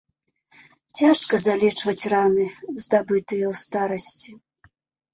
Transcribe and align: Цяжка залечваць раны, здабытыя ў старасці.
Цяжка 1.01 1.33
залечваць 1.43 2.09
раны, 2.15 2.49
здабытыя 2.83 3.45
ў 3.55 3.63
старасці. 3.65 4.31